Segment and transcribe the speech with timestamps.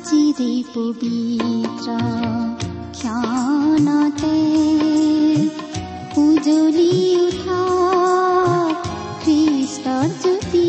[0.00, 1.88] আজিৰে পবিত্ৰ
[2.98, 4.36] ক্ষণতে
[6.22, 6.94] উজলি
[7.24, 7.60] উঠা
[9.24, 10.68] খ্ৰীষ্টৰ জ্যোতি।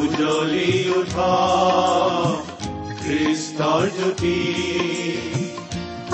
[0.00, 1.32] উজ্বলি উঠা
[3.02, 4.38] খ্ৰীষ্টৰ জ্যোতি।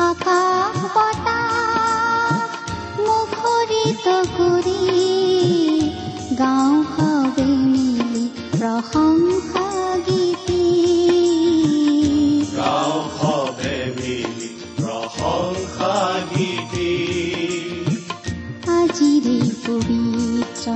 [0.03, 1.53] আকাশ বতাহ
[3.07, 4.82] মুখৰিত কৰি
[6.41, 9.67] গাঁও সবে মিলি প্ৰশংসা
[10.07, 10.65] গীতি
[12.57, 15.95] গাঁও সবে মিলি প্ৰশংসা
[16.33, 16.93] গীতি
[18.77, 20.67] আজিৰে পবিত্ৰ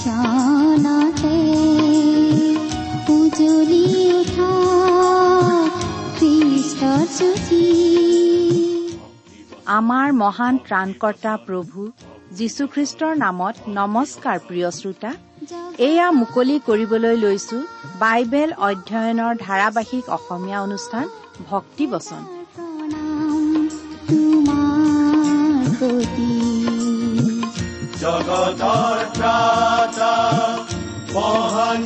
[0.00, 1.36] ক্ষণতে
[3.14, 4.52] উজলি উঠা
[6.16, 7.64] খ্ৰীষ্টৰ জ্যোতি
[9.78, 11.80] আমাৰ মহান ত্ৰাণকৰ্তা প্ৰভু
[12.36, 15.10] যীশুখ্ৰীষ্টৰ নামত নমস্কাৰ প্ৰিয় শ্ৰোতা।
[15.88, 17.58] এয়া মুকলি কৰিবলৈ লৈছো
[18.02, 21.06] বাইবেল অধ্যয়নৰ ধাৰাবাহিক অসমীয়া অনুষ্ঠান
[21.50, 22.22] ভক্তি বচন।
[25.78, 26.32] প্ৰতি
[31.14, 31.80] মহান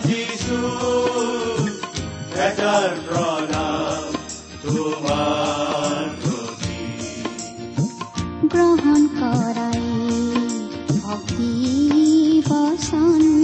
[2.47, 4.11] এটাৰ প্ৰণাম
[4.63, 6.05] তোমাৰ
[8.53, 9.72] গ্ৰহণ কৰাই
[12.93, 13.42] বচন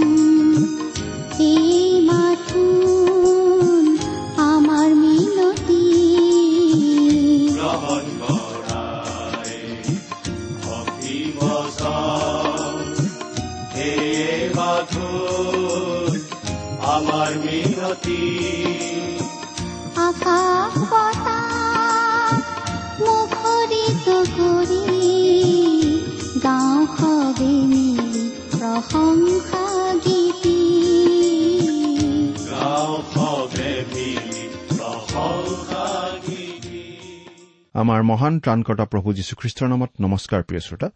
[37.79, 40.87] আমাৰ মহান ত্ৰাণকৰ্তা প্ৰভু যীশুখ্ৰীষ্টৰ নামত নমস্কাৰ প্ৰিয় শ্ৰোতা।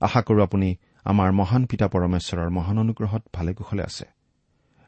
[0.00, 0.68] আশা কৰো আপুনি
[1.04, 4.04] আমাৰ মহান পিতা পৰমেশ্বৰৰ মহান অনুগ্ৰহত ভালে কুশলে আছে।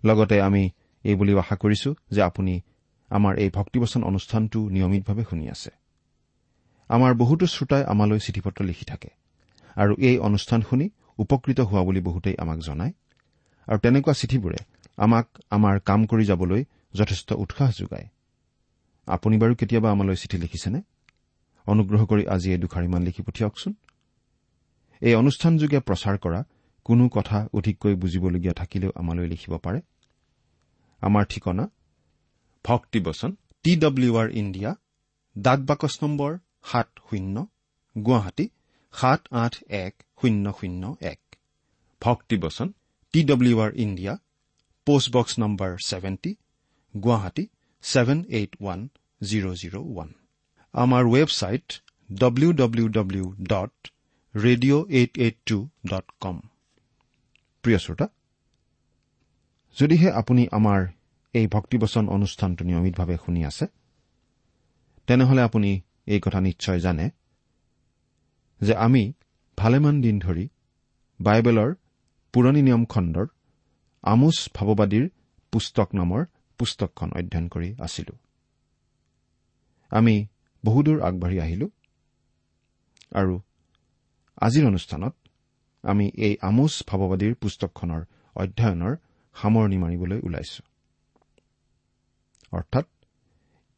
[0.05, 0.63] লগতে আমি
[1.05, 2.55] এই বুলিও আশা কৰিছো যে আপুনি
[3.11, 5.71] আমাৰ এই ভক্তিবচন অনুষ্ঠানটো নিয়মিতভাৱে শুনি আছে।
[6.89, 9.11] আমাৰ বহুতো শ্ৰোতাই আমালৈ চিঠি পত্ৰ লিখি থাকে
[9.77, 10.87] আৰু এই অনুষ্ঠান শুনি
[11.19, 12.93] উপকৃত হোৱা বুলি বহুতেই আমাক জনায়।
[13.69, 14.61] আৰু তেনেকুৱা চিঠিবোৰে
[14.97, 16.65] আমাক আমাৰ কাম কৰি যাবলৈ
[16.95, 18.07] যথেষ্ট উৎসাহ যোগায়।
[19.09, 20.81] আপুনি বাৰু কেতিয়াবা আমালৈ চিঠি লিখিছেনে?
[21.67, 23.73] অনুগ্ৰহ কৰি আজি এই দুখাৰিমান লিখি পঠিয়াওকচোন।
[25.03, 26.41] এই অনুষ্ঠানযোগে প্ৰচাৰ কৰা
[26.87, 29.81] কোনো কথা অধিককৈ বুজিবলগীয়া থাকিলেও আমালৈ লিখিব পাৰে।
[31.03, 31.65] আমাৰ ঠিকনা
[32.65, 33.31] ভক্তিবচন
[33.65, 34.71] টি ডব্লিউ আৰ ইণ্ডিয়া
[35.37, 36.31] ডাক বাকচ নম্বৰ
[36.71, 37.37] সাত শূন্য
[37.97, 38.47] গুৱাহাটী
[38.95, 39.55] সাত আঠ
[39.85, 40.83] এক শূন্য শূন্য
[41.13, 41.21] এক।
[42.03, 42.69] ভক্তিবচন
[43.15, 44.13] T W R India
[44.87, 46.33] postbox number seventy
[46.95, 47.45] Guwahati
[47.85, 48.81] seven eight one
[49.21, 50.11] zero' zero' one.
[50.73, 51.83] আমাৰ website
[52.13, 53.89] W W W dot
[54.35, 56.41] radio' eight eight two dot com
[57.63, 58.09] প্ৰিয় শ্ৰোতা
[59.79, 60.87] যদিহে আপুনি আমাৰ
[61.35, 63.67] এই ভক্তিবচন অনুষ্ঠানটো নিয়মিতভাৱে শুনি আছে
[65.07, 67.11] তেনেহলে আপুনি এই কথা নিশ্চয় জানে
[68.61, 69.13] যে আমি
[69.57, 70.49] ভালেমান দিন ধৰি
[71.21, 71.75] বাইবেলৰ
[72.33, 73.27] পুৰণি নিয়ম খণ্ডৰ
[74.03, 75.09] আমোচ ভাৱবাদীৰ
[75.53, 76.25] পুস্তক নামৰ
[76.59, 78.13] পুস্তকখন অধ্যয়ন কৰি আছিলো।
[79.91, 80.27] আমি
[80.65, 81.67] বহুদূৰ আগবাঢ়ি আহিলো।
[83.13, 83.35] আৰু
[84.39, 85.15] আজিৰ অনুষ্ঠানত
[85.85, 88.03] আমি এই আমোচ ভাৱবাদীৰ পুস্তকখনৰ
[88.37, 88.93] অধ্যয়নৰ
[89.37, 90.63] সামৰণি মাৰিবলৈ ওলাইছো।
[92.53, 92.87] অৰ্থাৎ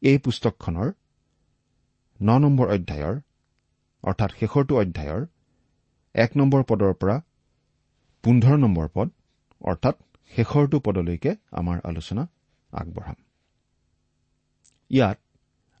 [0.01, 0.87] এই পুস্তকখনৰ
[2.19, 3.15] ন নম্বৰ অধ্যায়ৰ
[4.03, 5.21] অৰ্থাৎ শেষৰটো অধ্যায়ৰ
[6.15, 7.15] এক নম্বৰ পদৰ পৰা
[8.23, 9.07] পোন্ধৰ নম্বৰ পদ
[9.61, 9.95] অৰ্থাৎ
[10.33, 12.23] শেষৰটো পদলৈকে আমাৰ আলোচনা
[12.71, 13.17] আগবঢ়াম।
[14.91, 15.17] ইয়াত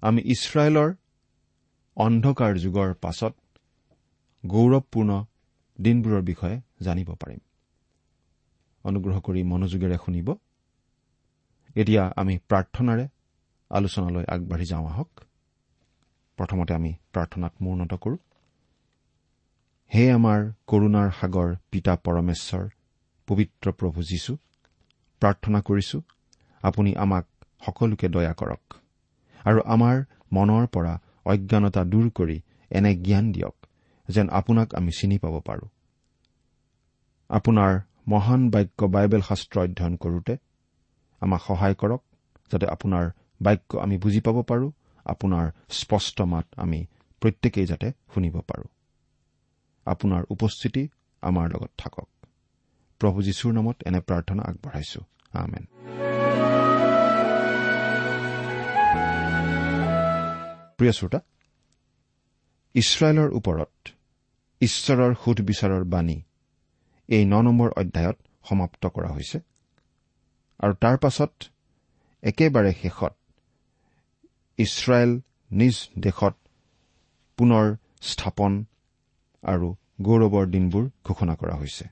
[0.03, 0.89] আমি ইছৰাইলৰ
[1.97, 3.33] অন্ধকাৰ যুগৰ পাছত
[4.45, 5.11] গৌৰৱপূৰ্ণ
[5.79, 7.39] দিনবোৰৰ বিষয়ে জানিব পাৰিম।
[8.85, 10.27] অনুগ্ৰহ কৰি মনোযোগেৰে শুনিব।
[11.75, 13.05] এতিয়া আমি প্ৰাৰ্থনাৰে
[13.71, 15.09] আলোচনালৈ আগবাঢ়ি যাওঁ আহক।
[16.37, 18.17] প্ৰথমতে আমি প্ৰাৰ্থনাত মূৰ্ণত কৰো
[19.91, 22.69] হে আমাৰ কৰুণাৰ সাগৰ পিতা পৰমেশ্বৰ
[23.27, 24.33] পবিত্ৰ প্ৰভু যীশু
[25.21, 25.97] প্ৰাৰ্থনা কৰিছো।
[26.63, 27.25] আপুনি আমাক
[27.65, 28.82] সকলোকে দয়া কৰক।
[29.43, 33.55] আৰু আমাৰ মনৰ পৰা অজ্ঞানতা দূৰ কৰি এনে জ্ঞান দিয়ক
[34.07, 35.67] যেন আপোনাক আমি চিনি পাব পাৰো।
[37.29, 40.37] আপোনাৰ মহান বাক্য বাইবেল শাস্ত্ৰ অধ্যয়ন কৰোতে
[41.19, 42.01] আমাক সহায় কৰক
[42.51, 43.11] যাতে আপোনাৰ
[43.41, 44.71] বাক্য আমি বুজি পাব পাৰো
[45.05, 46.85] আপোনাৰ স্পষ্ট মাত আমি
[47.21, 48.63] প্ৰত্যেকেই যাতে শুনিব পাৰো।
[49.85, 50.87] আপোনাৰ উপস্থিতি
[51.21, 52.07] আমাৰ লগত থাকক।
[52.99, 55.01] প্ৰভু যীশুৰ নামত এনে প্ৰাৰ্থনা আগবঢ়াইছো।
[55.31, 55.65] আমেন।
[60.79, 61.19] প্ৰিয় শ্ৰোতা
[62.75, 63.73] ইছৰাইলৰ ওপৰত
[64.61, 66.17] ঈশ্বৰৰ সুধবিচাৰৰ বাণী
[67.09, 68.17] এই ন নম্বৰ অধ্যায়ত
[68.49, 69.37] সমাপ্ত কৰা হৈছে
[70.59, 71.33] আৰু তাৰ পাছত
[72.23, 73.13] একেবাৰে শেষত
[74.59, 75.11] ইছৰাইল
[75.51, 76.35] নিজ দেশত
[77.37, 77.65] পুনৰ
[78.01, 78.51] স্থাপন
[79.43, 79.67] আৰু
[80.01, 81.85] গৌৰৱৰ দিনবোৰ ঘোষণা কৰা হৈছে।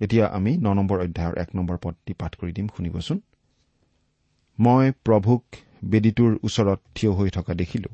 [0.00, 3.18] এতিয়া আমি ন নম্বৰ অধ্যায়ৰ এক নম্বৰ পদটি পাঠ কৰি দিম শুনিবচোন।
[4.58, 5.44] মই প্ৰভুক
[5.84, 7.90] বেদীটোৰ ওচৰত থিয় হৈ থকা দেখিলো।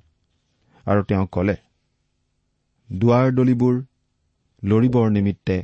[0.87, 1.57] আৰু তেওঁ কলে
[2.93, 3.75] দুৱাৰ দলিবোৰ
[4.65, 5.57] লৰিবৰ নিমিত্তে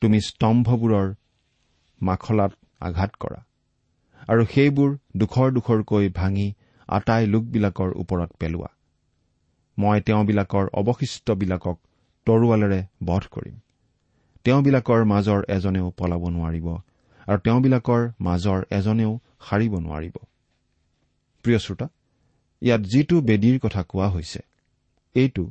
[0.00, 1.14] তুমি স্তম্ভবোৰৰ
[2.00, 3.40] মাখলাত আঘাত কৰা
[4.28, 6.54] আৰু সেইবোৰ দুখৰ দুখৰকৈ ভাঙি
[6.88, 8.70] আটাই লোকবিলাকৰ ওপৰত পেলোৱা।
[9.78, 11.76] মই তেওঁবিলাকৰ অৱশিষ্টবিলাকক
[12.26, 13.56] তৰোৱালেৰে বধ কৰিম।
[14.44, 16.68] তেওঁবিলাকৰ মাজৰ এজনেও পলাব নোৱাৰিব
[17.28, 19.12] আৰু তেওঁবিলাকৰ মাজৰ এজনেও
[19.48, 20.16] সাৰিব নোৱাৰিব।
[21.44, 21.86] প্ৰিয় শ্ৰোতা
[22.62, 24.40] ইয়াত যিটো বেদীৰ কথা কোৱা হৈছে
[25.14, 25.44] এইটো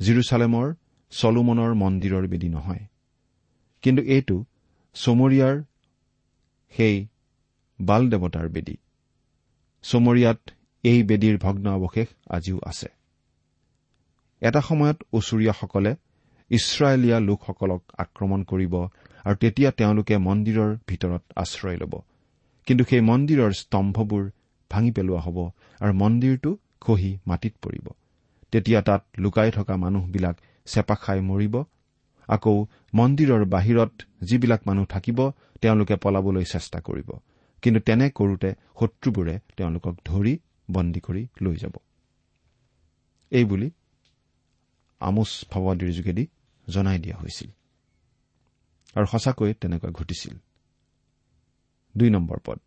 [0.00, 0.66] জিৰচালেমৰ
[1.12, 2.84] চলোমনৰ মন্দিৰৰ বেদী নহয়।
[3.82, 4.36] কিন্তু এইটো
[4.96, 5.56] চমৰীয়াৰ
[6.72, 6.96] সেই
[7.80, 8.76] বাল দেৱতাৰ বেদী।
[9.84, 10.40] চমৰীয়াত
[10.84, 12.88] এই বেদীৰ ভগ্ন অৱশেষ আজিও আছে।
[14.42, 15.92] এটা সময়ত ওচৰীয়াসকলে
[16.50, 18.74] ইছৰাইলীয়া লোকসকলক আক্ৰমণ কৰিব
[19.24, 21.94] আৰু তেতিয়া তেওঁলোকে মন্দিৰৰ ভিতৰত আশ্ৰয় ল'ব।
[22.66, 24.24] কিন্তু সেই মন্দিৰৰ স্তম্ভবোৰ
[24.70, 25.38] ভাঙি পেলোৱা হ'ব
[25.80, 26.50] আৰু মন্দিৰটো
[26.80, 27.86] খহি মাটিত পৰিব।
[28.52, 30.36] তেতিয়া তাত লুকাই থকা মানুহবিলাক
[30.66, 31.54] চেপা খাই মৰিব।
[32.28, 35.18] আকৌ মন্দিৰৰ বাহিৰত যিবিলাক মানুহ থাকিব
[35.60, 37.10] তেওঁলোকে পলাবলৈ চেষ্টা কৰিব।
[37.62, 38.50] কিন্তু তেনে কৰোতে
[38.80, 40.38] শত্ৰুবোৰে তেওঁলোকক ধৰি
[40.70, 41.74] বন্দী কৰি লৈ যাব।
[43.32, 43.70] এইবুলি
[45.00, 46.24] আমোচ ভৱাদীৰ যোগেদি
[46.68, 47.50] জনাই দিয়া হৈছিল।
[48.96, 50.34] আৰু সঁচাকৈ তেনেকুৱা ঘটিছিল।
[51.96, 52.58] দুই নম্বৰ পদ।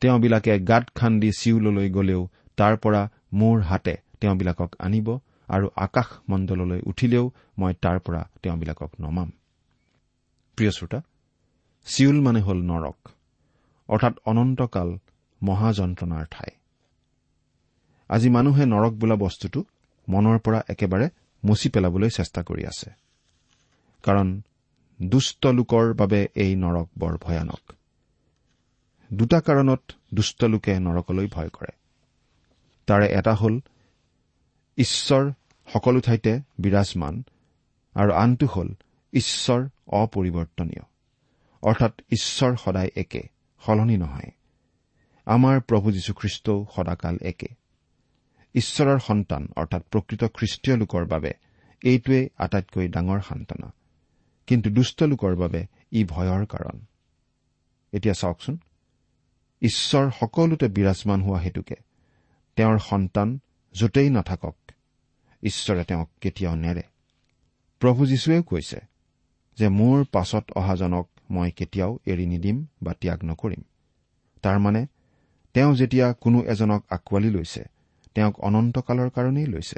[0.00, 2.22] তেওঁবিলাকে গাঁত খান্দি চিউললৈ গলেও
[2.56, 3.02] তাৰ পৰা
[3.32, 5.08] মোৰ হাতে তেওঁবিলাকক আনিব
[5.48, 7.24] আৰু আকাশ মণ্ডললৈ উঠিলেও
[7.58, 9.28] মই তাৰ পৰা তেওঁবিলাকক নমাম।
[10.58, 11.00] প্ৰিয় শ্ৰোতা
[11.86, 12.98] চিউল মানে হ'ল নৰক
[13.88, 14.88] অৰ্থাৎ অনন্তকাল
[15.42, 16.50] মহাযন্ত্ৰণাৰ ঠাই।
[18.10, 19.60] আজি মানুহে নৰক বোলা বস্তুটো
[20.08, 21.06] মনৰ পৰা একেবাৰে
[21.42, 22.90] মচি পেলাবলৈ চেষ্টা কৰি আছে।
[24.04, 24.28] কাৰণ
[25.02, 27.62] দুষ্ট লোকৰ বাবে এই নৰক বৰ ভয়ানক।
[29.16, 29.80] দুটা কাৰণত
[30.14, 31.74] দুষ্ট লোকে নৰকলৈ ভয় কৰে।
[32.86, 33.60] তাৰে এটা হ'ল
[34.76, 35.32] ঈশ্বৰ
[35.72, 37.22] সকলো ঠাইতে বিৰাজমান
[37.94, 38.74] আৰু আনটো হ'ল
[39.12, 40.82] ঈশ্বৰ অপৰিৱৰ্তনীয়।
[41.62, 43.22] অৰ্থাৎ ঈশ্বৰ সদায় একে
[43.66, 44.30] সলনি নহয়।
[45.24, 47.48] আমাৰ প্ৰভু যীশুখ্ৰীষ্টও সদাকাল একে।
[48.54, 51.32] ঈশ্বৰৰ সন্তান অৰ্থাৎ প্ৰকৃত খ্ৰীষ্টীয় লোকৰ বাবে
[51.82, 53.72] এইটোৱেই আটাইতকৈ ডাঙৰ সান্তনা।
[54.46, 56.80] কিন্তু দুষ্ট লোকৰ বাবে ই ভয়ৰ কাৰণ।
[57.92, 58.58] এতিয়া চাওকচোন।
[59.62, 61.74] ঈশ্বৰ সকলোতে বিৰাজমান হোৱা হেতুকে।
[62.56, 63.38] তেওঁৰ সন্তান
[63.74, 64.56] য'তেই নাথাকক
[65.42, 66.82] ঈশ্বৰে তেওঁক কেতিয়াও নেৰে।
[67.80, 68.80] প্ৰভু যীশুৱেও কৈছে
[69.58, 73.62] যে মোৰ পাছত অহাজনক মই কেতিয়াও এৰি নিদিম বা ত্যাগ নকৰিম।
[74.42, 74.86] তাৰমানে
[75.54, 77.64] তেওঁ যেতিয়া কোনো এজনক আঁকোৱালি লৈছে
[78.14, 79.76] তেওঁক অনন্তকালৰ কাৰণেই লৈছে।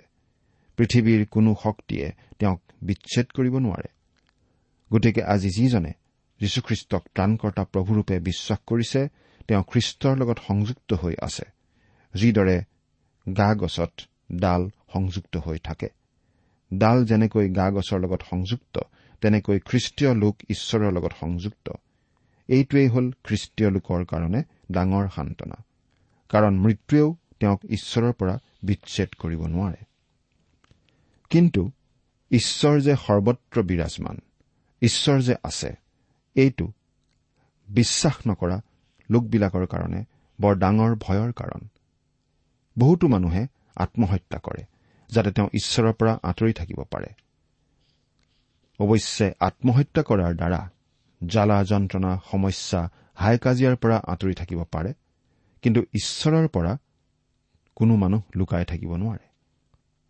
[0.76, 3.88] পৃথিৱীৰ কোনো শক্তিয়ে তেওঁক বিচ্ছেদ কৰিব নোৱাৰে।
[4.92, 5.92] গতিকে আজি যিজনে
[6.40, 9.08] যীশুখ্ৰীষ্টক ত্ৰাণকৰ্তা প্ৰভুৰূপে বিশ্বাস কৰিছে
[9.48, 11.44] তেওঁ খ্ৰীষ্টৰ লগত সংযুক্ত হৈ আছে
[12.14, 12.56] যিদৰে
[13.36, 13.92] গা গছত
[14.32, 15.88] ডাল সংযুক্ত হৈ থাকে।
[16.74, 18.78] ডাল যেনেকৈ গা গছৰ লগত সংযুক্ত
[19.20, 21.72] তেনেকৈ খ্ৰীষ্টীয় লোক ঈশ্বৰৰ লগত সংযুক্ত।
[22.48, 25.64] এইটোৱেই হ'ল খ্ৰীষ্টীয় লোকৰ কাৰণে ডাঙৰ সান্তনা।
[26.28, 29.84] কাৰণ মৃত্যুৱেও তেওঁক ঈশ্বৰৰ পৰা বিচ্ছেদ কৰিব নোৱাৰে।
[31.30, 31.70] কিন্তু
[32.30, 34.16] ঈশ্বৰ যে সৰ্বত্ৰ বিৰাজমান
[34.82, 35.70] ঈশ্বৰ যে আছে
[36.34, 36.66] এইটো
[37.68, 38.60] বিশ্বাস নকৰা
[39.10, 40.00] লোকবিলাকৰ কাৰণে
[40.38, 41.62] বৰ ডাঙৰ ভয়ৰ কাৰণ।
[42.76, 43.42] বহুতো মানুহে
[43.76, 44.62] আত্মহত্যা কৰে
[45.10, 47.10] যাতে তেওঁ ঈশ্বৰৰ পৰা আঁতৰি থাকিব পাৰে।
[48.80, 50.60] অৱশ্যে আত্মহত্যা কৰাৰ দ্বাৰা
[51.20, 52.80] জ্বালা যন্ত্ৰণা সমস্যা
[53.14, 54.90] হাই কাজিয়াৰ পৰা আঁতৰি থাকিব পাৰে
[55.64, 56.72] কিন্তু ঈশ্বৰৰ পৰা
[57.76, 59.24] কোনো মানুহ লুকাই থাকিব নোৱাৰে।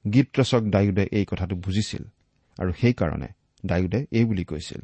[0.05, 2.05] গীত ৰচক ডায়ুদে এই কথাটো বুজিছিল
[2.59, 3.29] আৰু সেইকাৰণে
[3.67, 4.81] ডায়ুদে এই বুলি কৈছিল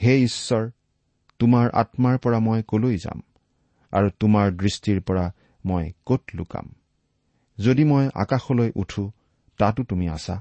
[0.00, 0.62] হে ঈশ্বৰ
[1.42, 3.20] তোমাৰ আত্মাৰ পৰা মই কলৈ যাম?
[3.92, 5.24] আৰু তোমাৰ দৃষ্টিৰ পৰা
[5.64, 6.66] মই কত লুকাম?
[7.58, 9.04] যদি মই আকাশলৈ উঠো
[9.58, 10.36] তাতো তুমি আছা।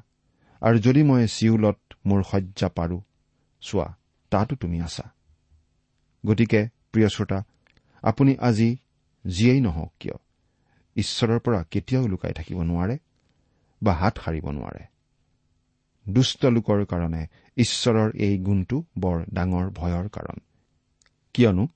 [0.61, 2.97] আৰু যদি মই চিউলত মোৰ শয্যা পাৰো
[3.61, 3.87] চোৱা
[4.31, 5.05] তাতো তুমি আছা।
[6.23, 7.39] গতিকে প্ৰিয় শ্ৰোতা
[8.03, 8.69] আপুনি আজি
[9.25, 10.17] যিয়েই নহওক কিয়
[10.95, 12.95] ঈশ্বৰৰ পৰা কেতিয়াও লুকাই থাকিব নোৱাৰে
[13.81, 14.83] বা হাত সাৰিব নোৱাৰে।
[16.05, 17.27] দুষ্ট লোকৰ কাৰণে
[17.57, 20.37] ঈশ্বৰৰ এই গুণটো বৰ ডাঙৰ ভয়ৰ কাৰণ।
[21.33, 21.67] কিয়নো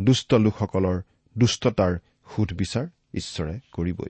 [0.00, 1.02] দুষ্ট লোকসকলৰ
[1.38, 1.98] দুষ্টতাৰ
[2.36, 4.08] সুধবিচাৰ ঈশ্বৰে কৰিবই।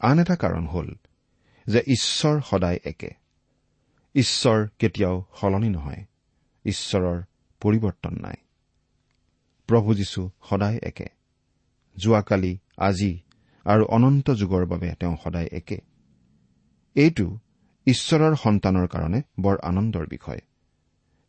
[0.00, 0.94] আন এটা কাৰণ হ'ল
[1.66, 3.10] যে ঈশ্বৰ সদায় একে।
[4.14, 6.04] ঈশ্বৰ কেতিয়াও সলনি নহয়।
[6.64, 7.22] ঈশ্বৰৰ
[7.60, 8.34] পৰিৱৰ্তন নাই।
[9.66, 11.06] প্ৰভু যীশু সদায় একে।
[11.96, 13.18] যোৱাকালি আজি
[13.64, 15.80] আৰু অনন্ত যুগৰ বাবে তেওঁ সদায় একে।
[16.94, 17.38] এইটো
[17.86, 20.38] ঈশ্বৰৰ সন্তানৰ কাৰণে বৰ আনন্দৰ বিষয়।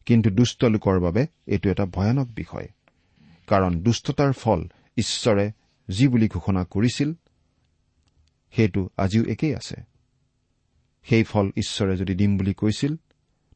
[0.08, 2.68] কিন্তু দুষ্ট লোকৰ বাবে এইটো এটা ভয়ানক বিষয়।
[3.48, 5.52] কাৰণ দুষ্টতাৰ ফল ঈশ্বৰে
[5.90, 7.14] যি বুলি ঘোষণা কৰিছিল
[8.52, 9.76] সেইটো আজিও একেই আছে।
[11.04, 12.96] সেই ফল ঈশ্বৰে যদি দিম বুলি কৈছিল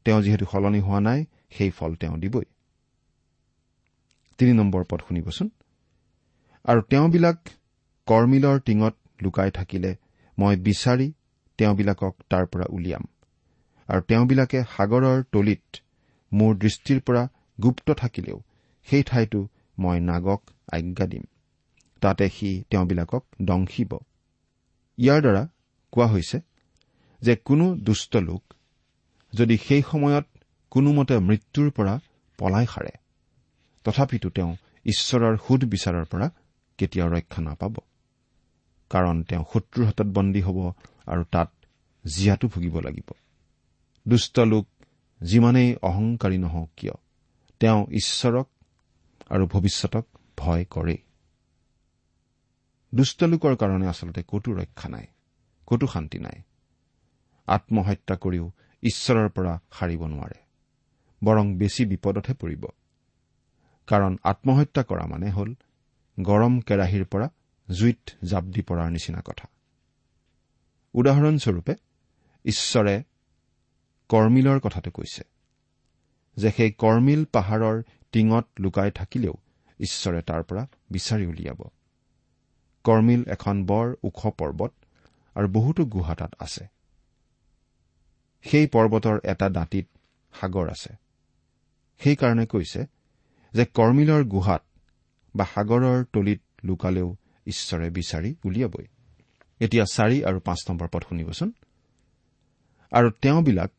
[0.04, 2.44] তেওঁ যিহেতু সলনি হোৱা নাই সেই ফল তেওঁ দিবই।
[4.38, 5.50] তিনি নম্বৰ পদ শুনিবচোন।
[6.64, 7.48] আৰু তেওঁবিলাক
[8.06, 9.96] কৰ্মিলৰ টিঙত লুকাই থাকিলে
[10.38, 11.12] মই বিচাৰি
[11.58, 13.04] তেওঁবিলাকক তাৰ পৰা উলিয়াম।
[13.88, 15.81] আৰু তেওঁবিলাকে সাগৰৰ তলিত
[16.32, 17.28] মোৰ দৃষ্টিৰ পৰা
[17.62, 18.42] গুপ্ত থাকিলেও
[18.86, 19.48] সেই ঠাইতো
[19.78, 21.24] মই নাগক আজ্ঞা দিম।
[22.00, 23.98] তাতে সি তেওঁবিলাকক দংশিব।
[24.98, 25.48] ইয়াৰ দ্বাৰা
[25.92, 26.40] কোৱা হৈছে
[27.22, 28.42] যে কোনো দুষ্ট লোক
[29.32, 30.26] যদি সেই সময়ত
[30.70, 32.00] কোনোমতে মৃত্যুৰ পৰা
[32.38, 32.90] পলাই সাৰে
[33.84, 36.30] তথাপিতো তেওঁ ঈশ্বৰৰ সুধবিচাৰৰ পৰা
[36.78, 37.74] কেতিয়াও ৰক্ষা নাপাব।
[38.90, 40.72] কাৰণ তেওঁ শত্ৰুৰ হাতত বন্দী হ'ব
[41.06, 41.50] আৰু তাত
[42.04, 43.08] জীয়াটো ভুগিব লাগিব।
[44.08, 44.66] দুষ্ট লোক
[45.22, 46.92] যিমানেই অহংকাৰী নহওক কিয়
[47.60, 48.48] তেওঁ ঈশ্বৰক
[49.30, 51.00] আৰু ভৱিষ্যতক ভয় কৰেই।
[52.94, 55.06] দুষ্ট লোকৰ কাৰণে আচলতে কতো ৰক্ষা নাই
[55.66, 56.42] কতো শান্তি নাই।
[57.46, 58.46] আত্মহত্যা কৰিও
[58.82, 60.38] ঈশ্বৰৰ পৰা সাৰিব নোৱাৰে
[61.24, 62.64] বৰং বেছি বিপদতহে পৰিব।
[63.86, 65.54] কাৰণ আত্মহত্যা কৰা মানে হ'ল
[66.20, 67.28] গৰম কেৰাহীৰ পৰা
[67.70, 69.48] জুইত জাপ দি পৰাৰ নিচিনা কথা।
[70.94, 71.74] উদাহৰণস্বৰূপে
[72.44, 73.02] ঈশ্বৰে
[74.12, 75.22] কৰ্মিলৰ কথাটো কৈছে
[76.36, 79.34] যে সেই কৰ্মিল পাহাৰৰ টিঙত লুকাই থাকিলেও
[79.80, 81.60] ঈশ্বৰে তাৰ পৰা বিচাৰি উলিয়াব।
[82.84, 84.72] কৰ্মিল এখন বৰ ওখ পৰ্বত
[85.34, 86.66] আৰু বহুতো গুহা তাত আছে।
[88.42, 89.86] সেই পৰ্বতৰ এটা দাঁতিত
[90.40, 90.94] সাগৰ আছে।
[91.98, 92.86] সেইকাৰণে কৈছে
[93.52, 94.62] যে কৰ্মিলৰ গুহাত
[95.36, 97.16] বা সাগৰৰ তলিত লুকালেও
[97.46, 98.86] ঈশ্বৰে বিচাৰি উলিয়াবই।
[99.60, 101.52] এতিয়া চাৰি আৰু পাঁচ নম্বৰ পদ শুনিবচোন।
[102.90, 103.72] আৰু তেওঁবিলাক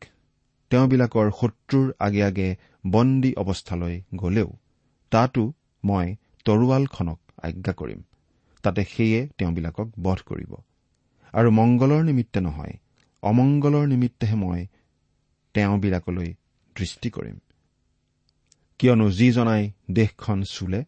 [0.74, 2.56] তেওঁবিলাকৰ শত্ৰুৰ আগে আগে
[2.90, 4.48] বন্দী অৱস্থালৈ গলেও
[5.10, 5.52] তাতো
[5.84, 8.02] মই তৰোৱালখনক আজ্ঞা কৰিম।
[8.62, 10.54] তাতে সেয়ে তেওঁবিলাকক বধ কৰিব।
[11.32, 12.74] আৰু মংগলৰ নিমিত্তে নহয়
[13.22, 14.66] অমংগলৰ নিমিত্তেহে মই
[15.54, 16.34] তেওঁবিলাকলৈ
[16.76, 17.38] দৃষ্টি কৰিম।
[18.78, 20.84] কিয়নো যিজনাই দেশখন চুলে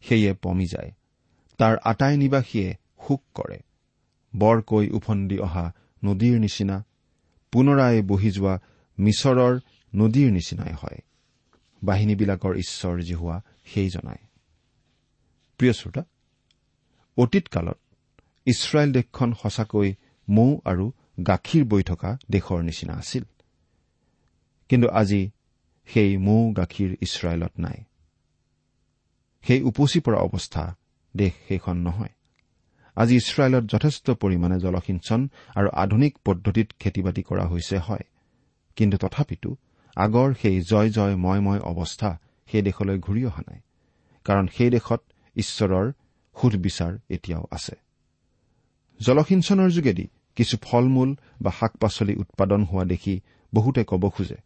[0.00, 0.92] সেয়ে পমি যায়।
[1.58, 2.76] তাৰ আটাই নিবাসীয়ে
[3.08, 3.58] শোক কৰে।
[4.38, 5.72] বৰকৈ উফন্দি অহা
[6.04, 6.84] নদীৰ নিচিনা
[7.52, 8.60] পুনৰাই বহি যোৱা
[8.98, 9.60] মিছৰৰ
[9.94, 10.98] নদীৰ নিচিনাই হয়।
[11.84, 14.16] বাহিনীবিলাকৰ ঈশ্বৰ জিহুৱা সেই জনাই
[15.58, 16.02] প্ৰিয় শ্ৰোতা
[17.16, 17.78] অতীত কালত
[18.46, 19.94] ইছৰাইল দেশখন সঁচাকৈ
[20.28, 20.92] মৌ আৰু
[21.26, 23.24] গাখীৰ বৈ থকা দেশৰ নিচিনা আছিল।
[24.68, 25.30] কিন্তু আজি
[25.86, 27.84] সেই মৌ গাখীৰ ইছৰাইলত নাই।
[29.42, 30.76] সেই উপচি পৰা অৱস্থা
[31.16, 32.08] দেশ সেইখন নহয়।
[32.96, 38.04] আজি ইছৰাইলত যথেষ্ট পৰিমাণে জলসিঞ্চন আৰু আধুনিক পদ্ধতিত খেতি বাতি কৰা হৈছে হয়।
[38.76, 39.56] কিন্তু তথাপিতো
[39.96, 43.60] আগৰ সেই জয় জয় মই মই অৱস্থা সেই দেশলৈ ঘূৰি অহা নাই
[44.24, 45.02] কাৰণ সেই দেশত
[45.36, 45.92] ঈশ্বৰৰ
[46.40, 47.76] সুধবিচাৰ এতিয়াও আছে।
[49.00, 53.20] জলসিঞ্চনৰ যোগেদি কিছু ফল মূল বা শাক পাচলি উৎপাদন হোৱা দেখি
[53.54, 54.36] বহুতে ক'ব খোজে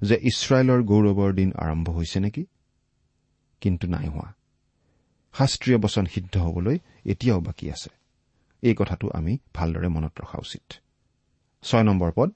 [0.00, 2.46] যে ইছৰাইলৰ গৌৰৱৰ দিন আৰম্ভ হৈছে নেকি?
[3.60, 4.32] কিন্তু নাই হোৱা।
[5.32, 7.90] শাস্ত্ৰীয় বচন সিদ্ধ হবলৈ এতিয়াও বাকী আছে।
[8.62, 10.72] এই কথাটো আমি ভালদৰে মনত ৰখা উচিত।
[11.62, 12.32] ছয় নম্বৰ পদ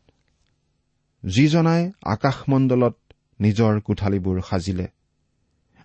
[1.24, 2.94] যিজনাই আকাশমণ্ডলত
[3.40, 4.86] নিজৰ কোঠালীবোৰ সাজিলে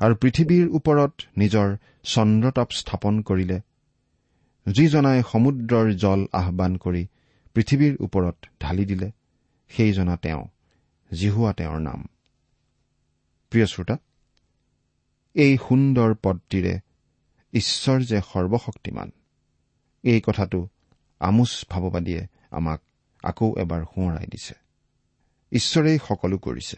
[0.01, 3.61] আৰু পৃথিৱীৰ ওপৰত নিজৰ চন্দ্ৰতাপ স্থাপন কৰিলে
[4.67, 7.07] যিজনাই সমুদ্ৰৰ জল আহান কৰি
[7.55, 9.11] পৃথিৱীৰ ওপৰত ঢালি দিলে
[9.69, 10.47] সেইজনা তেওঁ
[11.13, 12.07] জিহুৱা তেওঁৰ নাম।
[13.49, 13.97] প্ৰিয় শ্ৰোতা
[15.35, 16.79] এই সুন্দৰ পদটিৰে
[17.53, 19.11] ঈশ্বৰ যে সৰ্বশক্তিমান
[20.03, 20.67] এই কথাটো
[21.19, 22.81] আমোচ ভাৱবাদীয়ে আমাক
[23.23, 24.66] আকৌ এবাৰ সোঁৱৰাই দিছে।
[25.51, 26.77] ঈশ্বৰেই সকলো কৰিছে।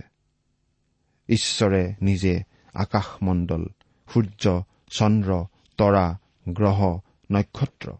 [1.29, 3.67] ঈশ্বৰে নিজে আকাশমণ্ডল
[4.13, 5.45] সূৰ্য চন্দ্ৰ
[5.77, 6.17] তৰা
[6.49, 6.99] গ্ৰহ
[7.31, 7.91] নক্ষত্ৰ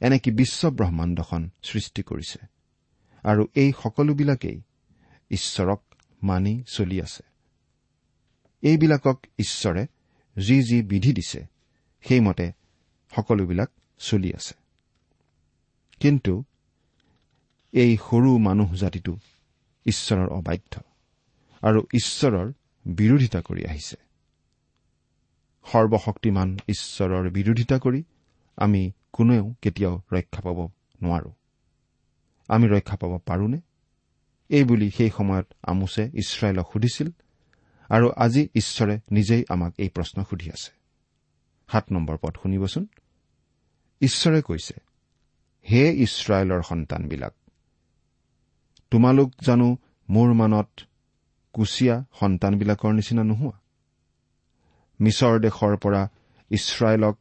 [0.00, 2.46] এনেকি বিশ্ব ব্ৰহ্মাণ্ডখন সৃষ্টি কৰিছে।
[3.22, 4.62] আৰু এই সকলোবিলাকেই
[5.30, 5.82] ঈশ্বৰক
[6.22, 7.22] মানি চলি আছে।
[8.62, 9.86] এইবিলাকক ঈশ্বৰে
[10.38, 11.46] যি যি বিধি দিছে
[12.08, 12.52] সেইমতে
[13.16, 14.54] সকলোবিলাক চলি আছে।
[16.00, 16.44] কিন্তু
[17.72, 19.18] এই সৰু মানুহ জাতিটো
[19.86, 20.80] ঈশ্বৰৰ অবাধ্য
[21.62, 22.52] আৰু ঈশ্বৰৰ
[22.86, 23.96] বিৰোধিতা কৰি আহিছে।
[25.66, 28.02] সৰ্বশক্তিমান ঈশ্বৰৰ বিৰোধিতা কৰি
[28.56, 30.58] আমি কোনেও কেতিয়াও ৰক্ষা পাব
[31.02, 31.32] নোৱাৰো।
[32.48, 33.60] আমি ৰক্ষা পাব পাৰোনে?
[34.48, 37.08] এইবুলি সেই সময়ত আমোছে ইছৰাইলক সুধিছিল
[37.88, 40.72] আৰু আজি ঈশ্বৰে নিজেই আমাক এই প্ৰশ্ন সুধি আছে।
[41.72, 42.86] সাত নম্বৰ পদ শুনিবচোন।
[44.00, 44.74] ঈশ্বৰে কৈছে
[45.70, 47.34] হে ইছৰাইলৰ সন্তানবিলাক
[48.90, 49.76] তোমালোক জানো
[50.08, 50.68] মোৰ মানত
[51.52, 53.58] কুচিয়া সন্তানবিলাকৰ নিচিনা নোহোৱা?
[55.00, 56.08] মিছৰ দেশৰ পৰা
[56.50, 57.16] ইছৰাইলক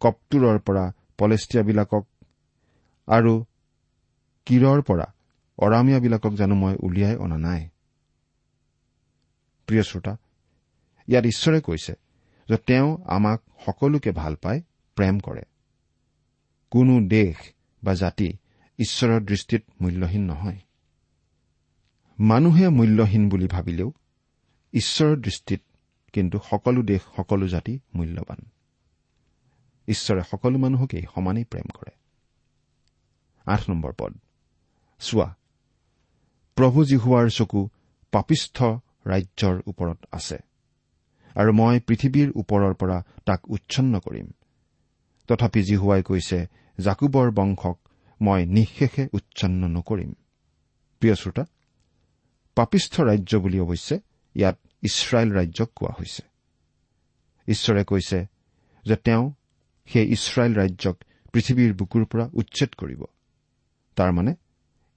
[0.00, 2.04] কপ্তুৰৰ পৰা পলেষ্টিয়াবিলাকক
[3.06, 3.44] আৰু
[4.46, 5.06] কিৰৰ পৰা
[5.58, 7.68] অৰামিয়াবিলাকক জানো মই উলিয়াই অনা নাই?
[9.66, 10.16] প্ৰিয় শ্ৰোতা
[11.08, 11.94] ইয়াত ঈশ্বৰে কৈছে
[12.48, 14.60] যে তেওঁ আমাক সকলোকে ভাল পায়
[14.94, 15.42] প্ৰেম কৰে।
[16.70, 17.36] কোনো দেশ
[17.84, 18.32] বা জাতি
[18.82, 20.60] ঈশ্বৰৰ দৃষ্টিত মূল্যহীন নহয়।
[22.18, 23.92] মানুহে মূল্যহীন বুলি ভাবিলেও
[24.72, 25.62] ঈশ্বৰৰ দৃষ্টিত
[26.12, 28.40] কিন্তু সকলো দেশ সকলো জাতি মূল্যৱান।
[29.88, 31.94] ঈশ্বৰে সকলো মানুহকেই সমানেই প্ৰেম কৰে।
[33.46, 34.12] আঠ নম্বৰ পদ।
[34.98, 35.28] চোৱা
[36.56, 37.60] প্ৰভু জীহুৱাৰ চকু
[38.12, 38.62] পাপিষ্ঠ
[39.06, 40.38] ৰাজ্যৰ ওপৰত আছে
[41.34, 44.28] আৰু মই পৃথিৱীৰ ওপৰৰ পৰা তাক উচ্ছন্ন কৰিম।
[45.28, 46.38] তথাপি জিহুৱাই কৈছে
[46.78, 47.78] জাকুবৰ বংশক
[48.22, 50.12] মই নিঃশেষে উচ্ছন্ন নকৰিম।
[51.00, 51.44] প্ৰিয় শ্ৰোতা
[52.54, 53.98] পাপিষ্ঠ ৰাজ্য বুলি অৱশ্যে
[54.34, 56.22] ইয়াত ইছৰাইল ৰাজ্যক কোৱা হৈছে।
[57.48, 58.26] ঈশ্বৰে কৈছে
[58.86, 59.32] যে তেওঁ
[59.86, 60.96] সেই ইছৰাইল ৰাজ্যক
[61.32, 63.04] পৃথিৱীৰ বুকুৰ পৰা উচ্ছেদ কৰিব।
[63.96, 64.34] তাৰমানে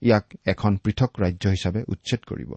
[0.01, 2.53] ইয়াক এখন পৃথক ৰাজ্য হিচাপে উচ্ছেদ কৰিব।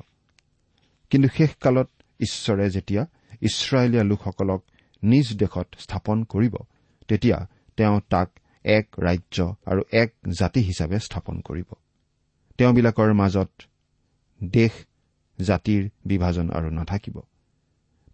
[1.10, 3.06] কিন্তু শেষকালত ঈশ্বৰে যেতিয়া
[3.40, 4.64] ইছৰাইলীয়া লোকসকলক
[5.02, 6.56] নিজ দেশত স্থাপন কৰিব
[7.08, 7.46] তেতিয়া
[7.76, 8.30] তেওঁ তাক
[8.64, 11.68] এক ৰাজ্য আৰু এক জাতি হিচাপে স্থাপন কৰিব।
[12.58, 13.50] তেওঁবিলাকৰ মাজত
[14.40, 14.72] দেশ
[15.38, 17.16] জাতিৰ বিভাজন আৰু নাথাকিব।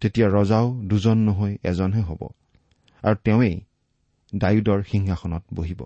[0.01, 2.21] তেতিয়া ৰজাও দুজন নহৈ এজনহে হ'ব
[3.03, 3.55] আৰু তেওঁৱেই
[4.33, 5.81] ডায়ুদৰ সিংহাসনত বহিব।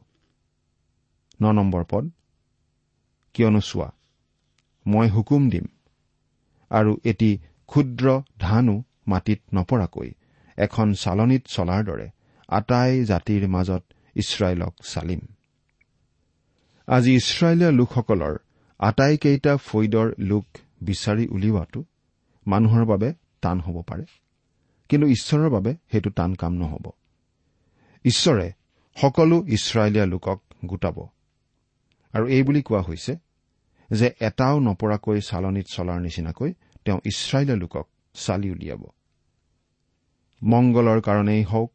[1.39, 2.05] ন নম্বৰ পদ
[3.35, 3.89] কিয়নো চোৱা
[4.85, 5.65] মই হুকুম দিম
[6.71, 7.29] আৰু এটি
[7.69, 8.05] ক্ষুদ্ৰ
[8.39, 8.75] ধানো
[9.07, 10.09] মাটিত নপৰাকৈ
[10.57, 12.07] এখন চালনীত চলাৰ দৰে
[12.49, 13.83] আটাই জাতিৰ মাজত
[14.15, 15.19] ইছৰাইলক চালিম।
[16.87, 18.37] আজি ইছৰাইলীয়া লোকসকলৰ
[18.79, 20.45] আটাইকেইটা ফৈদৰ লোক
[20.81, 21.83] বিচাৰি উলিওৱাটো
[22.47, 24.05] মানুহৰ বাবে টান হ'ব পাৰে
[24.89, 26.91] কিন্তু ঈশ্বৰৰ বাবে সেইটো টান কাম নহ'ব।
[28.05, 28.51] ঈশ্বৰে
[28.95, 31.07] সকলো ইছৰাইলীয়া লোকক গোটাব।
[32.13, 33.17] আৰু এই বুলি কোৱা হৈছে
[33.91, 36.53] যে এটাও নপৰাকৈ চালনীত চলাৰ নিচিনাকৈ
[36.85, 38.83] তেওঁ ইছৰাইলীয়া লোকক চালি উলিয়াব।
[40.43, 41.71] মংগলৰ কাৰণেই হওক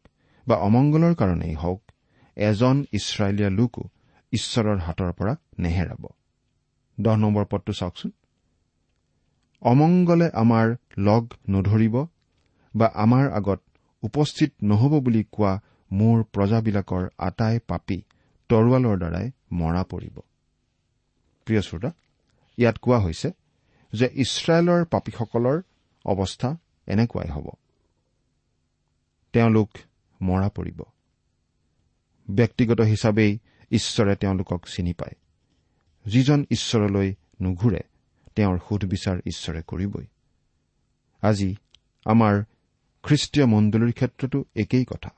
[0.47, 1.84] বা অমংগলৰ কাৰণেই হওক
[2.37, 3.89] এজন ইছৰাইলীয়া লোকো
[4.33, 6.03] ঈশ্বৰৰ হাতৰ পৰা নেহেৰাব।
[6.99, 8.11] দহ নম্বৰ পদটো চাওকচোন।
[9.61, 11.95] অমংগলে আমাৰ লগ নধৰিব
[12.75, 13.59] বা আমাৰ আগত
[14.03, 15.53] উপস্থিত নহ'ব বুলি কোৱা
[15.91, 18.01] মোৰ প্ৰজাবিলাকৰ আটাই পাপী
[18.49, 20.15] তৰোৱালৰ দ্বাৰাই মৰা পৰিব।
[21.47, 21.91] প্ৰিয় শ্ৰোতা
[22.57, 23.29] ইয়াত কোৱা হৈছে
[23.93, 25.57] যে ইছৰাইলৰ পাপীসকলৰ
[26.05, 27.47] অৱস্থা এনেকুৱাই হ'ব।
[29.33, 29.69] তেওঁলোক
[30.21, 30.94] মৰা পৰিব।
[32.29, 33.39] ব্যক্তিগত হিচাপেই
[33.71, 35.15] ঈশ্বৰে তেওঁলোকক চিনি পায়।
[36.05, 37.79] যিজন ঈশ্বৰলৈ নুঘূৰে
[38.35, 40.05] তেওঁৰ সুধবিচাৰ ঈশ্বৰে কৰিবই।
[41.21, 41.55] আজি
[42.05, 42.43] আমাৰ
[43.03, 45.09] খ্ৰীষ্টীয় মণ্ডলীৰ ক্ষেত্ৰতো একেই কথা।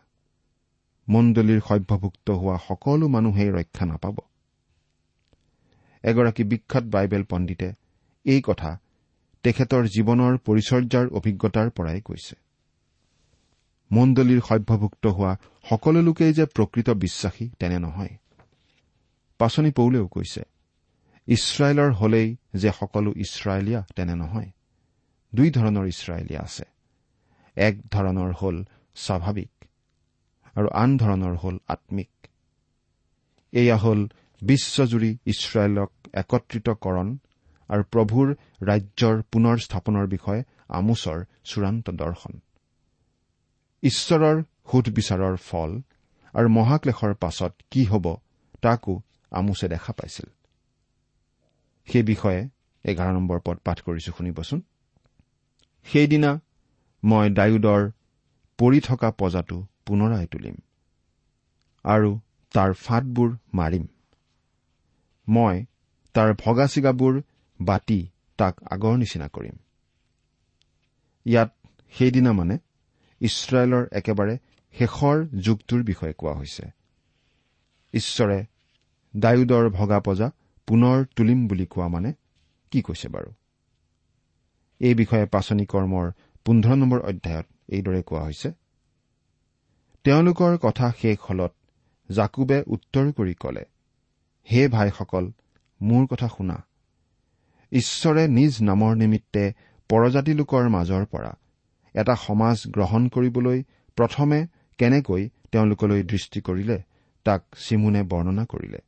[1.10, 4.18] মণ্ডলীৰ সভ্যভুক্ত হোৱা সকলো মানুহেই ৰক্ষা নাপাব।
[6.04, 7.74] এগৰাকী বিখ্যাত বাইবেল পণ্ডিতে
[8.26, 8.80] এই কথা
[9.44, 12.36] তেখেতৰ জীৱনৰ পৰিচৰ্যাৰ অভিজ্ঞতাৰ পৰাই কৈছে।
[13.92, 15.38] মণ্ডলীৰ সভ্যভুক্ত হোৱা
[15.70, 18.14] সকলো লোকেই যে প্ৰকৃত বিশ্বাসী তেনে নহয়।
[19.38, 20.44] পাচনি পৌলেও কৈছে
[21.28, 24.50] ইছৰাইলৰ হলেই যে সকলো ইছৰাইলীয়া তেনে নহয়।
[25.36, 26.66] দুই ধৰণৰ ইছৰাইলীয়া আছে।
[27.58, 29.52] এক ধৰণৰ হল স্বাভাৱিক
[30.56, 32.10] আৰু আন ধৰণৰ হল আম্মিক
[33.52, 34.08] এয়া হল
[34.42, 37.18] বিশ্বজুৰি ইছৰাইলক একত্ৰিতকৰণ
[37.70, 38.28] আৰু প্ৰভুৰ
[38.62, 42.34] ৰাজ্যৰ পুনৰ স্থাপনৰ বিষয়ে আমোচৰ চূড়ান্ত দৰ্শন।
[43.88, 44.38] ঈশ্বৰৰ
[44.72, 45.72] সুধবিচাৰৰ ফল
[46.34, 48.06] আৰু মহাক্লেশৰ পাছত কি হ'ব
[48.62, 48.94] তাকো
[49.32, 50.28] আমোচে দেখা পাইছিল।
[51.88, 52.42] সেই বিষয়ে
[52.86, 54.60] এঘাৰ নম্বৰ পদ পাঠ কৰিছো শুনিবচোন।
[55.86, 56.32] সেইদিনা
[57.04, 57.82] মই ডায়ুদৰ
[58.60, 60.56] পৰি থকা পজাটো পুনৰাই তুলিম
[61.86, 62.10] আৰু
[62.54, 63.86] তাৰ ফাটবোৰ মাৰিম।
[65.28, 65.56] মই
[66.16, 67.14] তাৰ ভগা চিগাবোৰ
[67.60, 68.00] বাতি
[68.40, 69.56] তাক আগৰ নিচিনা কৰিম।
[71.26, 71.50] ইয়াত
[71.94, 72.56] সেইদিনা মানে
[73.22, 74.36] ইছৰাইলৰ একেবাৰে
[74.76, 76.66] শেষৰ যুগটোৰ বিষয়ে কোৱা হৈছে।
[77.94, 78.38] ঈশ্বৰে
[79.14, 80.28] ডায়ুদৰ ভগা পজা
[80.68, 82.10] পুনৰ তুলিম বুলি কোৱা মানে
[82.72, 83.30] কি কৈছে বাৰু?
[84.82, 86.06] এই বিষয়ে পাচনি কৰ্মৰ
[86.46, 88.50] পোন্ধৰ নম্বৰ অধ্যায়ত এইদৰে কোৱা হৈছে
[90.06, 91.54] তেওঁলোকৰ কথা শেষ হলত
[92.10, 93.64] জাকুবে উত্তৰ কৰি কলে
[94.48, 95.26] হে ভাইসকল
[95.82, 96.58] মোৰ কথা শুনা।
[97.72, 99.44] ঈশ্বৰে নিজ নামৰ নিমিত্তে
[99.90, 101.32] পৰজাতি লোকৰ মাজৰ পৰা
[101.98, 103.60] এটা সমাজ গ্ৰহণ কৰিবলৈ
[103.98, 104.40] প্ৰথমে
[104.80, 106.78] কেনেকৈ তেওঁলোকলৈ দৃষ্টি কৰিলে
[107.26, 108.80] তাক চিমুনে বৰ্ণনা কৰিলে।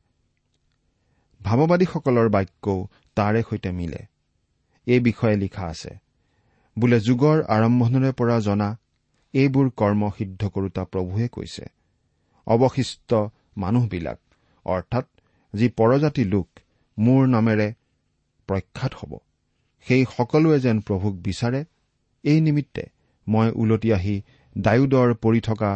[1.40, 2.78] ভাৱবাদীসকলৰ বাক্যও
[3.16, 4.00] তাৰে সৈতে মিলে।
[4.86, 5.92] এই বিষয়ে লিখা আছে
[6.76, 8.68] বোলে যুগৰ আৰম্ভণিৰে পৰা জনা
[9.34, 11.64] এইবোৰ কৰ্ম সিদ্ধ কৰোতা প্ৰভুৱে কৈছে।
[12.46, 13.10] অৱশিষ্ট
[13.56, 14.18] মানুহবিলাক
[14.66, 15.06] অৰ্থাৎ
[15.54, 16.48] যি পৰজাতি লোক
[16.98, 17.68] মোৰ নামেৰে
[18.48, 19.12] প্ৰখ্যাত হ'ব।
[19.86, 21.60] সেই সকলোৱে যেন প্ৰভুক বিচাৰে
[22.24, 22.82] এই নিমিত্তে
[23.32, 24.16] মই ওলটি আহি
[24.58, 25.70] ডায়ুদৰ পৰি থকা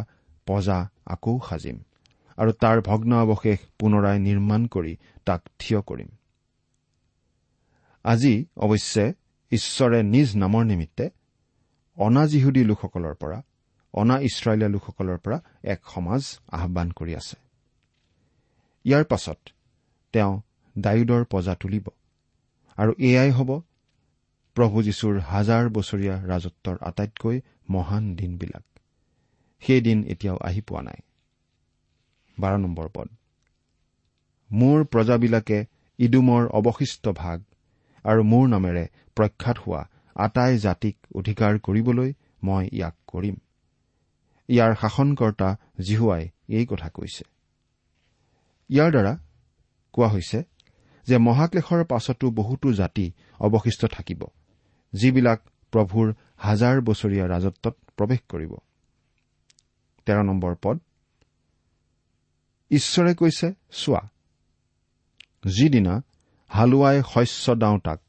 [0.47, 1.77] পজা আকৌ সাজিম
[2.39, 4.93] আৰু তাৰ ভগ্ন অৱশেষ পুনৰাই নিৰ্মাণ কৰি
[5.27, 6.11] তাক থিয় কৰিম।
[8.05, 9.05] আজি অৱশ্যে
[9.53, 11.05] ঈশ্বৰে নিজ নামৰ নিমিত্তে
[11.97, 13.39] অনাজিহুদী লোকসকলৰ পৰা
[13.95, 15.39] অনা ইছৰাইলীয়া লোকসকলৰ পৰা
[15.73, 16.23] এক সমাজ
[16.57, 17.37] আহান কৰি আছে।
[18.85, 19.39] ইয়াৰ পাছত
[20.15, 20.33] তেওঁ
[20.77, 21.87] ডায়ুদৰ পজা তুলিব
[22.79, 23.51] আৰু এয়াই হ'ব
[24.57, 27.41] প্ৰভু যীশুৰ হাজাৰ বছৰীয়া ৰাজত্বৰ আটাইতকৈ
[27.71, 28.65] মহান দিনবিলাক।
[29.61, 31.01] সেই দিন এতিয়াও আহি পোৱা নাই।
[34.51, 35.65] মোৰ প্ৰজাবিলাকে
[35.99, 37.43] ইডুমৰ অৱশিষ্ট ভাগ
[38.05, 38.85] আৰু মোৰ নামেৰে
[39.17, 39.83] প্ৰখ্যাত হোৱা
[40.17, 42.13] আটাই জাতিক অধিকাৰ কৰিবলৈ
[42.43, 43.37] মই ইয়াক কৰিম।
[44.49, 47.25] ইয়াৰ শাসনকৰ্তা জিহুৱাই এই কথা কৈছে।
[48.69, 49.19] ইয়াৰ দ্বাৰা
[49.93, 50.43] কোৱা হৈছে
[51.07, 54.25] যে মহাক্লেশৰ পাছতো বহুতো জাতি অৱশিষ্ট থাকিব।
[54.95, 55.41] যিবিলাক
[55.73, 56.07] প্ৰভুৰ
[56.47, 58.53] হাজাৰ বছৰীয়া ৰাজত্বত প্ৰৱেশ কৰিব।
[60.07, 60.77] তেৰ নম্বৰ পদ।
[62.71, 63.47] ঈশ্বৰে কৈছে
[63.81, 64.03] চোৱা
[65.47, 65.95] যিদিনা
[66.51, 68.01] হালোৱাই শস্য দাওঁতাক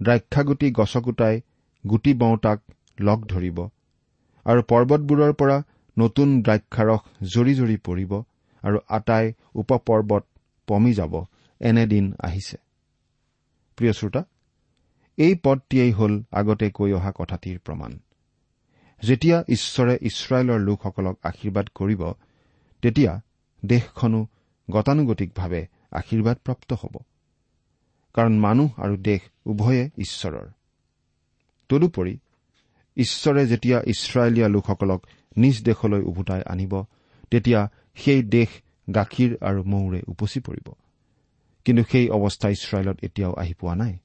[0.00, 1.36] দ্ৰাক্ষাগুটি গছকোটাই
[1.84, 2.58] গুটি বওঁতাক
[3.00, 3.58] লগ ধৰিব
[4.46, 5.56] আৰু পৰ্বতবোৰৰ পৰা
[5.96, 7.00] নতুন দ্ৰাক্ষাৰস
[7.34, 8.12] জৰি জৰি পৰিব
[8.62, 10.24] আৰু আটাই উপপৰ্বত
[10.68, 11.14] পমি যাব
[11.60, 12.56] এনেদিন আহিছে।
[13.78, 14.22] প্ৰিয় শ্ৰোতা
[15.18, 17.98] এই পদটিয়েই হ'ল আগতে কৈ অহা কথাটিৰ প্ৰমাণ।
[19.02, 22.12] যেতিয়া ঈশ্বৰে ইছৰাইলৰ লোকসকলক আশীৰ্বাদ কৰিব
[22.82, 23.20] তেতিয়া
[23.64, 24.26] দেশখনো
[24.70, 26.96] গতানুগতিকভাৱে আশীৰ্বাদপ্ৰাপ্ত হ'ব।
[28.14, 30.48] কাৰণ মানুহ আৰু দেশ উভয়ে ঈশ্বৰৰ।
[31.68, 32.18] তদুপৰি
[32.96, 36.84] ঈশ্বৰে যেতিয়া ইছৰাইলীয়া লোকসকলক নিজ দেশলৈ উভতাই আনিব
[37.30, 38.48] তেতিয়া সেই দেশ
[38.94, 40.72] গাখীৰ আৰু মৌৰে উপচি পৰিব।
[41.64, 43.98] কিন্তু সেই অৱস্থা ইছৰাইলত এতিয়াও আহি পোৱা নাই।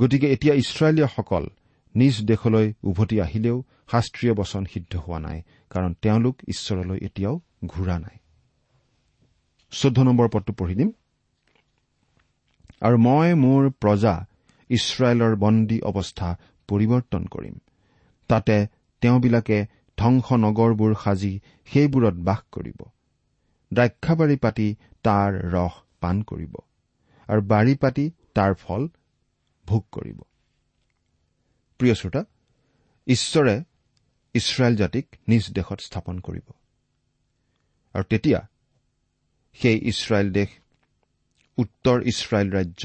[0.00, 1.46] গতিকে এতিয়া ইছৰাইলীয়াসকল
[1.94, 8.16] নিজ দেশলৈ উভতি আহিলেও শাস্ত্ৰীয় বচন সিদ্ধ হোৱা নাই কাৰণ তেওঁলোক ঈশ্বৰলৈ এতিয়াও ঘূৰা নাই।
[12.80, 14.26] আৰু মই মোৰ প্ৰজা
[14.70, 16.36] ইছৰাইলৰ বন্দী অৱস্থা
[16.68, 17.58] পৰিৱৰ্তন কৰিম।
[18.28, 18.66] তাতে
[19.00, 19.66] তেওঁবিলাকে
[19.98, 22.80] ধ্বংস নগৰবোৰ সাজি সেইবোৰত বাস কৰিব।
[23.74, 26.54] দ্ৰাক্ষাবাৰী পাতি তাৰ ৰস পাণ কৰিব।
[27.28, 28.88] আৰু বাৰী পাতি তাৰ ফল
[29.68, 30.18] ভোগ কৰিব।
[31.80, 32.22] প্ৰিয় শ্ৰোতা
[33.06, 33.54] ঈশ্বৰে
[34.34, 36.46] ইছৰাইল জাতিক নিজ দেশত স্থাপন কৰিব।
[37.94, 38.40] আৰু তেতিয়া
[39.58, 40.50] সেই ইছৰাইল দেশ
[41.58, 42.84] উত্তৰ ইছৰাইল ৰাজ্য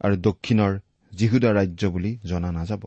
[0.00, 0.72] আৰু দক্ষিণৰ
[1.12, 2.82] জিহুদা ৰাজ্য বুলি জনা নাযাব।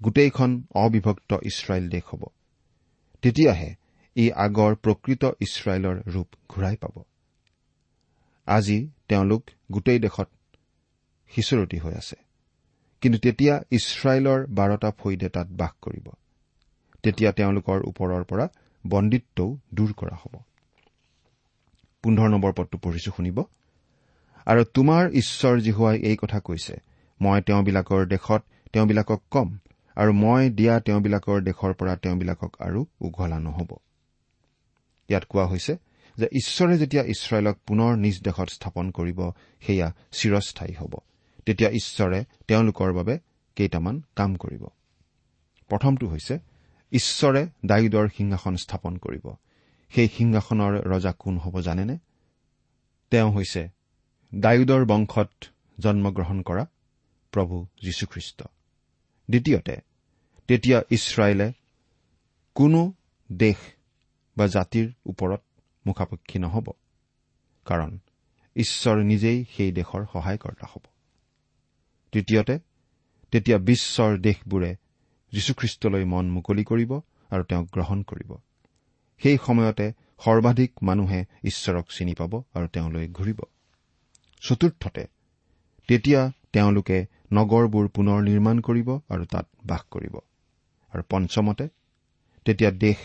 [0.00, 2.22] গোটেইখন অবিভক্ত ইছৰাইল দেশ হ'ব।
[3.22, 3.70] তেতিয়াহে
[4.16, 6.96] ই আগৰ প্ৰকৃত ইছৰাইলৰ ৰূপ ঘূৰাই পাব।
[8.46, 10.28] আজি তেওঁলোক গোটেই দেশত
[11.34, 12.16] সিঁচৰতি হৈ আছে।
[13.00, 16.08] কিন্তু তেতিয়া ইছৰাইলৰ বাৰটা ফৈদে তাত বাস কৰিব।
[17.02, 18.48] তেতিয়া তেওঁলোকৰ ওপৰৰ পৰা
[18.86, 20.40] বন্দিত্বও দূৰ কৰা হ'ব।
[22.02, 23.42] পোন্ধৰ নম্বৰ পদটো পঢ়িছো শুনিব?
[24.46, 26.80] আৰু তোমাৰ ঈশ্বৰ জিহুৱাই এই কথা কৈছে
[27.20, 29.58] মই তেওঁবিলাকৰ দেশত তেওঁবিলাকক কম
[29.96, 33.76] আৰু মই দিয়া তেওঁবিলাকৰ দেশৰ পৰা তেওঁবিলাকক আৰু উঘলা নহ'ব।
[35.08, 35.76] ইয়াত কোৱা হৈছে
[36.18, 40.94] যে ঈশ্বৰে যেতিয়া ইছৰাইলক পুনৰ নিজ দেশত স্থাপন কৰিব সেয়া চিৰস্থায়ী হ'ব।
[41.46, 43.18] তেতিয়া ঈশ্বৰে তেওঁলোকৰ বাবে
[43.56, 44.66] কেইটামান কাম কৰিব।
[45.68, 46.38] প্ৰথমটো হৈছে
[46.92, 49.34] ঈশ্বৰে ডায়ুদৰ সিংহাসন স্থাপন কৰিব।
[49.90, 51.98] সেই সিংহাসনৰ ৰজা কোন হ'ব জানেনে?
[53.10, 53.68] তেওঁ হৈছে
[54.34, 55.30] ডায়ুদৰ বংশত
[55.78, 56.66] জন্মগ্ৰহণ কৰা
[57.32, 58.42] প্ৰভু যীশুখ্ৰীষ্ট।
[59.30, 59.76] দ্বিতীয়তে
[60.48, 61.52] তেতিয়া ইছৰাইলে
[62.54, 62.92] কোনো
[63.32, 63.56] দেশ
[64.36, 65.42] বা জাতিৰ ওপৰত
[65.86, 66.72] মুখাপেক্ষী নহ'ব।
[67.64, 67.98] কাৰণ
[68.56, 70.89] ঈশ্বৰ নিজেই সেই দেশৰ সহায়কৰ্তা হ'ব।
[72.12, 72.58] তৃতীয়তে
[73.32, 74.70] তেতিয়া বিশ্বৰ দেশবোৰে
[75.32, 76.92] যীশুখ্ৰীষ্টলৈ মন মুকলি কৰিব
[77.30, 78.30] আৰু তেওঁক গ্ৰহণ কৰিব।
[79.20, 79.86] সেই সময়তে
[80.24, 83.40] সৰ্বাধিক মানুহে ঈশ্বৰক চিনি পাব আৰু তেওঁলৈ ঘূৰিব।
[84.42, 85.06] চতুৰ্থতে
[85.88, 86.20] তেতিয়া
[86.52, 86.98] তেওঁলোকে
[87.32, 90.14] নগৰবোৰ পুনৰ নিৰ্মাণ কৰিব আৰু তাত বাস কৰিব।
[90.92, 91.68] আৰু পঞ্চমতে
[92.44, 92.96] তেতিয়া দেশ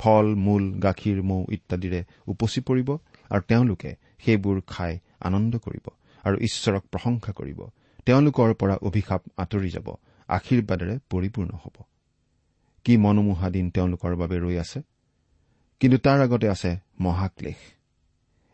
[0.00, 2.88] ফল মূল গাখীৰ মৌ ইত্যাদিৰে উপচি পৰিব
[3.30, 3.90] আৰু তেওঁলোকে
[4.24, 5.86] সেইবোৰ খাই আনন্দ কৰিব
[6.24, 7.60] আৰু ঈশ্বৰক প্ৰশংসা কৰিব
[8.06, 9.88] তেওঁলোকৰ পৰা অভিশাপ আঁতৰি যাব
[10.28, 11.76] আশীৰ্বাদেৰে পৰিপূৰ্ণ হ'ব।
[12.84, 14.82] কি মনোমোহা দিন তেওঁলোকৰ বাবে ৰৈ আছে?
[15.80, 17.60] কিন্তু তাৰ আগতে আছে মহাক্লেশ।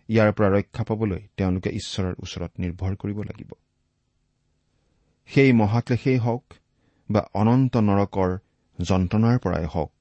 [0.08, 3.52] ইয়াৰ পৰা ৰক্ষা পাবলৈ তেওঁলোকে ঈশ্বৰৰ ওচৰত নিৰ্ভৰ কৰিব লাগিব।
[5.26, 6.44] সেই মহাক্লেশেই হওক
[7.10, 8.38] বা অনন্ত নৰকৰ
[8.80, 9.92] যন্ত্ৰণাৰ পৰাই হওক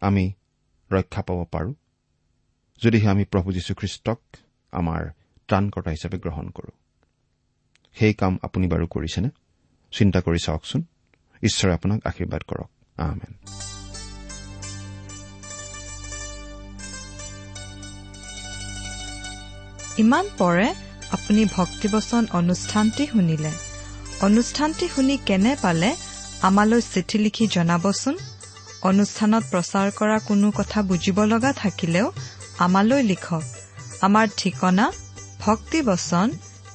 [0.00, 0.32] আমি
[0.90, 1.74] ৰক্ষা পাব পাৰো।
[2.82, 4.20] যদিহে আমি প্ৰভু যীশুখ্ৰীষ্টক
[4.72, 5.10] আমাৰ
[5.48, 6.70] ত্ৰাণকৰ্তা হিচাপে গ্ৰহণ কৰো।
[7.98, 9.30] সেই কাম আপুনি বাৰু কৰিছেনে?
[9.92, 10.84] চিন্তা কৰি চাওকচোন।
[11.42, 13.32] ঈশ্বৰে আপোনাক আশীৰ্বাদ কৰক। আহমেন
[19.98, 20.74] ইমান পৰে
[21.10, 23.50] আপুনি ভক্তিবচন অনুষ্ঠানটি শুনিলে।
[24.20, 25.96] অনুষ্ঠানটি শুনি কেনে পালে
[26.42, 28.18] আমালৈ চিঠি লিখি জনাবচোন?
[28.82, 32.12] অনুষ্ঠানত প্ৰচাৰ কৰা কোনো কথা বুজিব লগা থাকিলেও
[32.58, 33.42] আমালৈ লিখক।
[34.00, 34.92] আমাৰ ঠিকনা
[35.40, 36.30] ভক্তিবচন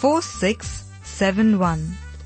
[0.00, 0.68] four six
[1.18, 1.80] seven one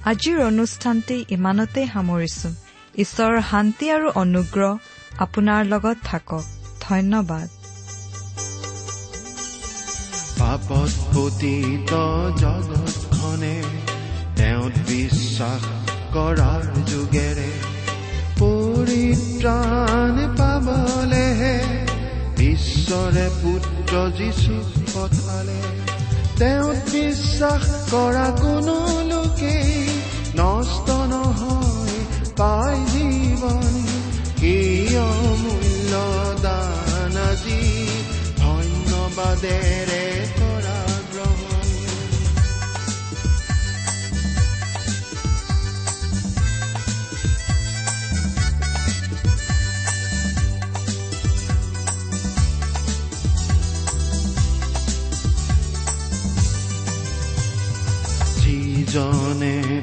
[0.04, 2.48] আজিৰ অনুষ্ঠানটি ইমানতে সামৰিছো।
[2.94, 4.72] ঈশ্বৰৰ শান্তি আৰু অনুগ্ৰহ
[5.18, 6.44] আপোনাৰ লগত থাকক।
[6.80, 7.48] ধন্যবাদ।
[10.38, 11.92] পাপত পতিত
[12.42, 13.56] জগতখনে
[14.36, 15.62] তেওঁত বিশ্বাস
[16.14, 17.50] কৰাৰ যোগেৰে
[18.40, 21.56] পৰিত্ৰাণ পাবলেহে
[22.52, 24.54] ঈশ্বৰে পুত্ৰ যীশু
[24.94, 25.60] পঠালে।
[26.38, 29.72] তেওঁত বিশ্বাস কৰা কোনো লোকেই
[30.36, 31.98] নষ্ট নহয়
[32.36, 33.72] পাই জীৱন।
[34.40, 34.56] কি
[34.96, 35.92] অমূল্য
[36.42, 37.62] দান আজি
[38.36, 40.02] ধন্যবাদেৰে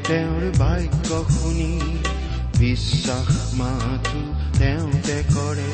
[0.10, 1.80] তেওঁৰ বাক্য শুনি
[2.58, 4.22] বিশ্বাস মাথো
[4.60, 5.72] তেওঁতে কৰে।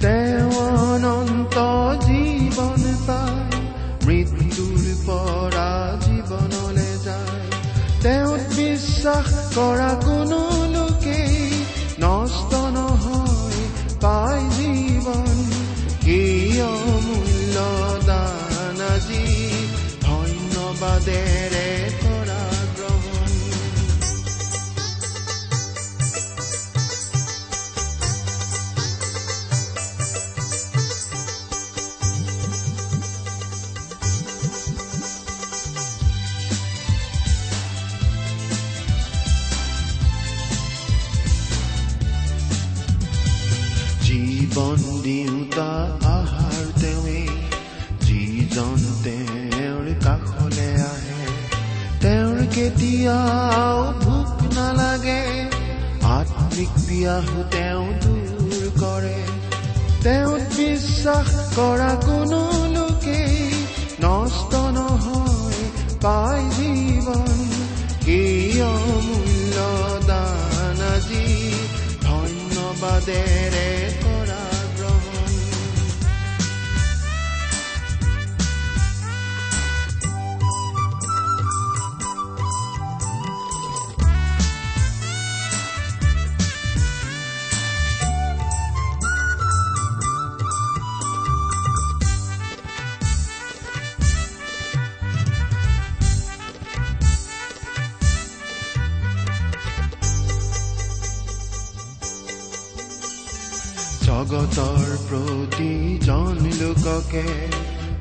[0.00, 1.56] তেওঁ অনন্ত
[2.04, 3.64] জীৱন পায়
[4.06, 7.46] মৃত্যুৰ পৰা জীৱনলে যায়।
[8.02, 10.25] তেওঁত বিশ্বাস কৰা কোনো
[61.06, 63.36] বিশ্বাস কৰা কোনো লোকেই
[64.02, 65.62] নষ্ট নহয়
[66.02, 67.38] পাই জীৱন।
[68.04, 68.22] কি
[68.62, 69.56] অমূল্য
[70.06, 71.26] দান আজি
[72.02, 73.75] ধন্যবাদেৰে
[107.06, 107.24] লোককে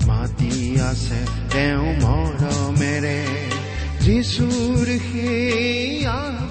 [0.05, 1.19] মাতি আছে
[1.53, 3.19] তেওঁ মৰমেৰে
[4.01, 4.87] যিচুৰ
[6.05, 6.44] আহ্বানত